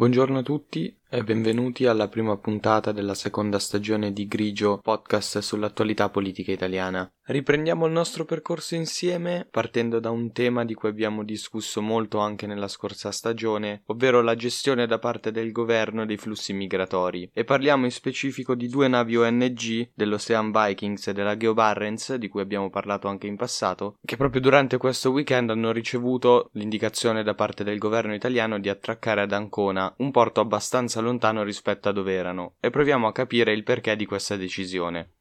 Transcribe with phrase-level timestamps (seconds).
[0.00, 6.08] Buongiorno a tutti e benvenuti alla prima puntata della seconda stagione di Grigio, podcast sull'attualità
[6.08, 7.06] politica italiana.
[7.30, 12.48] Riprendiamo il nostro percorso insieme partendo da un tema di cui abbiamo discusso molto anche
[12.48, 17.84] nella scorsa stagione, ovvero la gestione da parte del governo dei flussi migratori e parliamo
[17.84, 22.68] in specifico di due navi ONG dell'Ocean Vikings e della Geo Barents di cui abbiamo
[22.68, 27.78] parlato anche in passato, che proprio durante questo weekend hanno ricevuto l'indicazione da parte del
[27.78, 32.70] governo italiano di attraccare ad Ancona, un porto abbastanza lontano rispetto a dove erano, e
[32.70, 35.12] proviamo a capire il perché di questa decisione.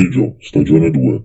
[0.00, 1.24] Grigio, stagione 2.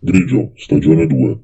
[0.00, 1.40] Grigio, stagione 2.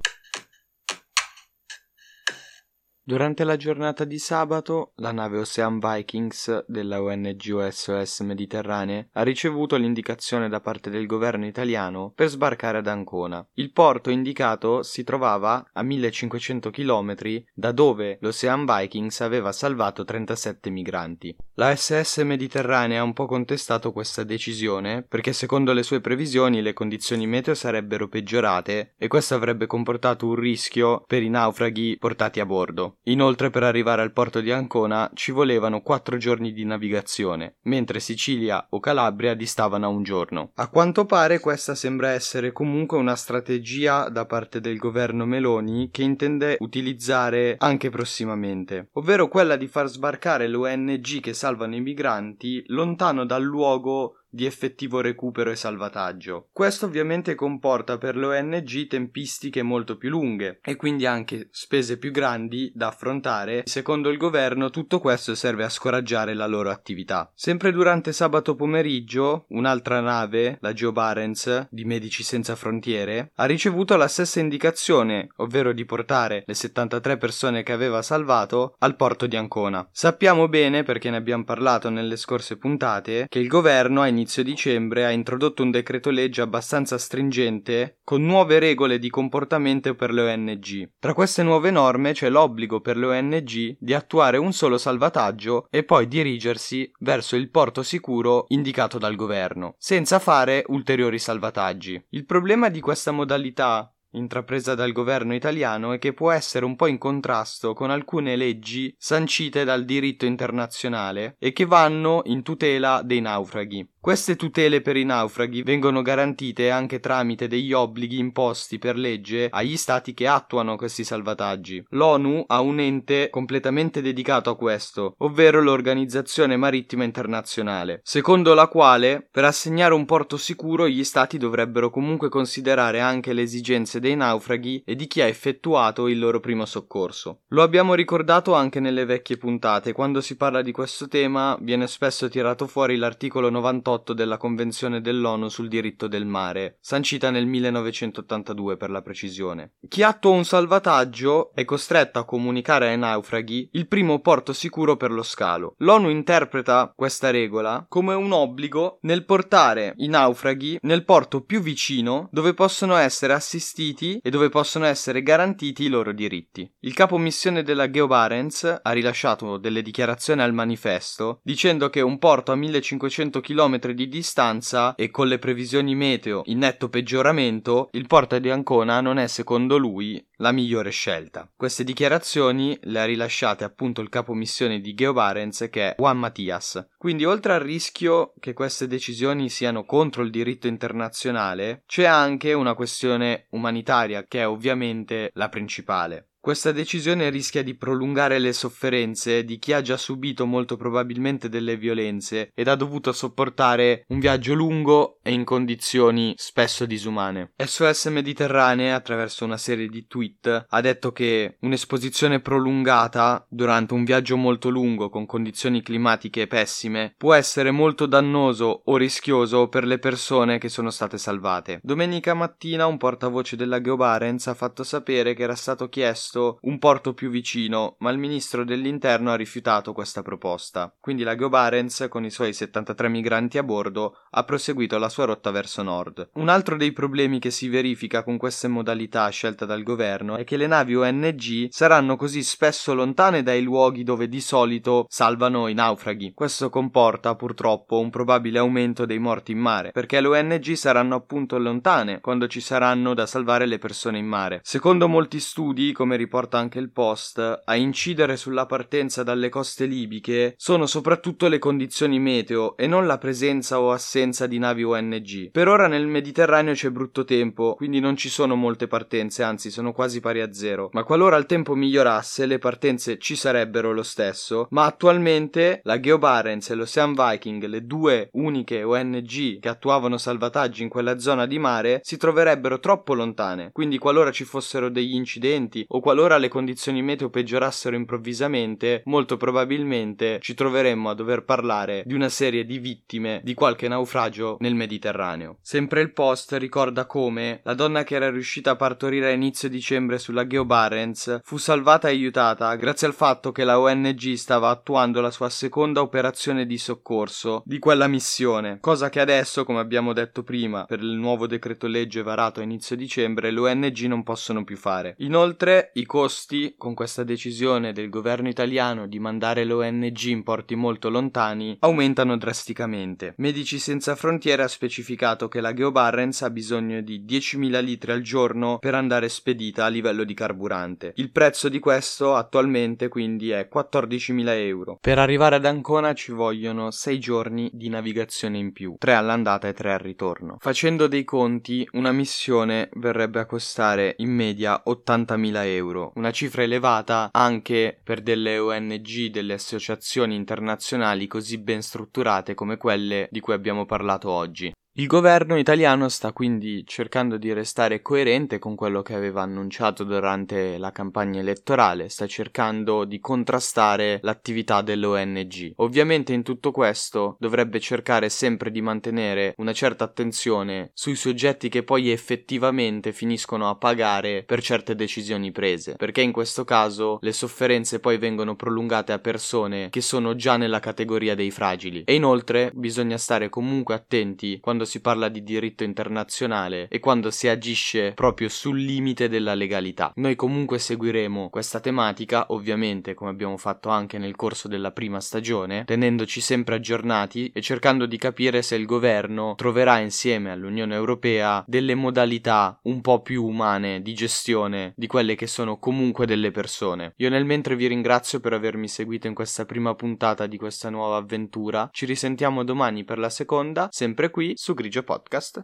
[3.09, 9.77] Durante la giornata di sabato, la nave Ocean Vikings della ONG SOS Mediterranee ha ricevuto
[9.77, 13.43] l'indicazione da parte del governo italiano per sbarcare ad Ancona.
[13.55, 17.15] Il porto indicato si trovava a 1500 km
[17.55, 21.35] da dove l'Ocean Vikings aveva salvato 37 migranti.
[21.55, 26.75] La SS Mediterranea ha un po' contestato questa decisione perché secondo le sue previsioni le
[26.75, 32.45] condizioni meteo sarebbero peggiorate e questo avrebbe comportato un rischio per i naufraghi portati a
[32.45, 32.97] bordo.
[33.05, 38.67] Inoltre per arrivare al porto di Ancona ci volevano quattro giorni di navigazione, mentre Sicilia
[38.71, 40.51] o Calabria distavano a un giorno.
[40.57, 46.03] A quanto pare questa sembra essere comunque una strategia da parte del governo Meloni che
[46.03, 52.63] intende utilizzare anche prossimamente, ovvero quella di far sbarcare le ONG che salvano i migranti
[52.67, 56.49] lontano dal luogo di effettivo recupero e salvataggio.
[56.53, 62.11] Questo ovviamente comporta per le ONG tempistiche molto più lunghe e quindi anche spese più
[62.11, 63.63] grandi da affrontare.
[63.67, 67.31] Secondo il governo tutto questo serve a scoraggiare la loro attività.
[67.35, 73.97] Sempre durante sabato pomeriggio, un'altra nave, la Geo Barents di Medici Senza Frontiere, ha ricevuto
[73.97, 79.37] la stessa indicazione, ovvero di portare le 73 persone che aveva salvato al porto di
[79.37, 79.89] Ancona.
[79.93, 85.05] Sappiamo bene, perché ne abbiamo parlato nelle scorse puntate, che il governo ha inizio dicembre
[85.05, 90.91] ha introdotto un decreto legge abbastanza stringente con nuove regole di comportamento per le ONG.
[90.99, 95.85] Tra queste nuove norme c'è l'obbligo per le ONG di attuare un solo salvataggio e
[95.85, 102.07] poi dirigersi verso il porto sicuro indicato dal governo, senza fare ulteriori salvataggi.
[102.11, 106.87] Il problema di questa modalità intrapresa dal governo italiano e che può essere un po'
[106.87, 113.21] in contrasto con alcune leggi sancite dal diritto internazionale e che vanno in tutela dei
[113.21, 113.87] naufraghi.
[114.09, 119.77] Queste tutele per i naufraghi vengono garantite anche tramite degli obblighi imposti per legge agli
[119.77, 121.85] stati che attuano questi salvataggi.
[121.91, 129.29] L'ONU ha un ente completamente dedicato a questo, ovvero l'Organizzazione Marittima Internazionale, secondo la quale
[129.31, 134.85] per assegnare un porto sicuro gli stati dovrebbero comunque considerare anche le esigenze dei naufraghi
[134.87, 137.41] e di chi ha effettuato il loro primo soccorso.
[137.49, 142.31] Lo abbiamo ricordato anche nelle vecchie puntate, quando si parla di questo tema viene spesso
[142.31, 148.77] tirato fuori l'articolo 98 98 della Convenzione dell'ONU sul diritto del mare, sancita nel 1982
[148.77, 149.73] per la precisione.
[149.89, 155.11] Chi attua un salvataggio è costretto a comunicare ai naufraghi il primo porto sicuro per
[155.11, 155.75] lo scalo.
[155.79, 162.29] L'ONU interpreta questa regola come un obbligo nel portare i naufraghi nel porto più vicino
[162.31, 166.71] dove possono essere assistiti e dove possono essere garantiti i loro diritti.
[166.81, 172.19] Il capo missione della Geo Barents ha rilasciato delle dichiarazioni al manifesto dicendo che un
[172.19, 178.07] porto a 1500 km di distanza e con le previsioni meteo in netto peggioramento, il
[178.07, 181.51] porto di Ancona non è secondo lui la migliore scelta.
[181.57, 186.19] Queste dichiarazioni le ha rilasciate appunto il capo missione di Geo Barents che è Juan
[186.19, 186.89] Matias.
[186.99, 192.75] Quindi oltre al rischio che queste decisioni siano contro il diritto internazionale, c'è anche una
[192.75, 196.29] questione umanitaria che è ovviamente la principale.
[196.49, 201.77] Questa decisione rischia di prolungare le sofferenze di chi ha già subito molto probabilmente delle
[201.77, 207.53] violenze ed ha dovuto sopportare un viaggio lungo e in condizioni spesso disumane.
[207.55, 214.39] SOS Mediterranee, attraverso una serie di tweet, ha detto che un'esposizione prolungata durante un viaggio
[214.39, 220.57] molto lungo con condizioni climatiche pessime può essere molto dannoso o rischioso per le persone
[220.57, 221.81] che sono state salvate.
[221.83, 226.79] Domenica mattina un portavoce della Geobarents ha fatto sapere che era stato chiesto Trieste un
[226.79, 230.95] porto più vicino, ma il ministro dell'interno ha rifiutato questa proposta.
[231.01, 235.25] Quindi la Go Barents, con i suoi 73 migranti a bordo, ha proseguito la sua
[235.25, 236.31] rotta verso nord.
[236.35, 240.57] Un altro dei problemi che si verifica con queste modalità scelte dal governo è che
[240.57, 246.33] le navi ONG saranno così spesso lontane dai luoghi dove di solito salvano i naufraghi.
[246.35, 251.59] Questo comporta purtroppo un probabile aumento dei morti in mare, perché le ONG saranno appunto
[251.59, 254.61] lontane quando ci saranno da salvare le persone in mare.
[254.63, 260.55] Secondo molti studi, come riporta anche il Post, a incidere sulla partenza dalle coste libiche
[260.59, 265.51] sono soprattutto le condizioni meteo e non la presenza o assenza di navi ONG.
[265.51, 269.93] Per ora nel Mediterraneo c'è brutto tempo, quindi non ci sono molte partenze, anzi sono
[269.93, 270.91] quasi pari a zero.
[270.93, 276.19] Ma qualora il tempo migliorasse, le partenze ci sarebbero lo stesso, ma attualmente la Geo
[276.19, 281.59] Barents e l'Ocean Viking, le due uniche ONG che attuavano salvataggi in quella zona di
[281.59, 283.71] mare, si troverebbero troppo lontane.
[283.73, 290.39] Quindi qualora ci fossero degli incidenti o qualora le condizioni meteo peggiorassero improvvisamente, molto probabilmente
[290.41, 295.59] ci troveremmo a dover parlare di una serie di vittime di qualche naufragio nel Mediterraneo.
[295.61, 300.19] Sempre il post ricorda come la donna che era riuscita a partorire a inizio dicembre
[300.19, 305.21] sulla Geo Barents fu salvata e aiutata grazie al fatto che la ONG stava attuando
[305.21, 310.43] la sua seconda operazione di soccorso di quella missione, cosa che adesso, come abbiamo detto
[310.43, 314.79] prima, per il nuovo decreto legge varato a inizio dicembre, le ONG non possono più
[314.79, 315.15] fare.
[315.19, 320.77] Inoltre, i costi, con questa decisione del governo italiano di mandare le ONG in porti
[320.77, 323.35] molto lontani, aumentano drasticamente.
[323.39, 328.21] Medici Senza Frontiere ha specificato che la Geo Barents ha bisogno di 10.000 litri al
[328.21, 331.15] giorno per andare spedita a livello di carburante.
[331.17, 334.99] Il prezzo di questo attualmente quindi è 14.000 euro.
[335.01, 339.73] Per arrivare ad Ancona ci vogliono 6 giorni di navigazione in più, 3 all'andata e
[339.73, 340.59] 3 al ritorno.
[340.61, 347.31] Facendo dei conti, una missione verrebbe a costare in media 80.000 euro, una cifra elevata
[347.33, 353.87] anche per delle ONG, delle associazioni internazionali così ben strutturate come quelle di cui abbiamo
[353.87, 354.73] parlato oggi.
[354.99, 360.77] Il governo italiano sta quindi cercando di restare coerente con quello che aveva annunciato durante
[360.77, 365.75] la campagna elettorale, sta cercando di contrastare l'attività delle ONG.
[365.77, 371.85] Ovviamente in tutto questo dovrebbe cercare sempre di mantenere una certa attenzione sui soggetti che
[371.85, 378.01] poi effettivamente finiscono a pagare per certe decisioni prese, perché in questo caso le sofferenze
[378.01, 382.03] poi vengono prolungate a persone che sono già nella categoria dei fragili.
[382.03, 387.47] E inoltre bisogna stare comunque attenti quando si parla di diritto internazionale e quando si
[387.47, 390.13] agisce proprio sul limite della legalità.
[390.17, 395.85] Noi comunque seguiremo questa tematica, ovviamente come abbiamo fatto anche nel corso della prima stagione,
[395.85, 401.95] tenendoci sempre aggiornati e cercando di capire se il governo troverà insieme all'Unione Europea delle
[401.95, 407.13] modalità un po' più umane di gestione di quelle che sono comunque delle persone.
[407.17, 411.17] Io nel mentre vi ringrazio per avermi seguito in questa prima puntata di questa nuova
[411.17, 411.89] avventura.
[411.93, 415.61] Ci risentiamo domani per la seconda, sempre qui su Grigio Podcast.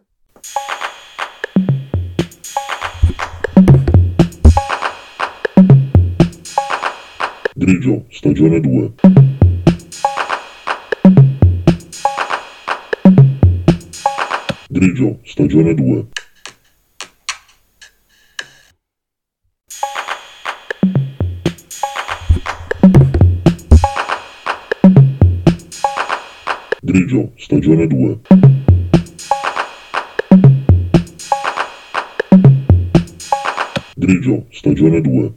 [7.54, 8.94] Grigio, stagione 2.
[14.68, 16.06] Grigio, stagione 2.
[26.82, 28.43] Grigio, stagione 2.
[34.24, 35.34] Grigio, stagione 2.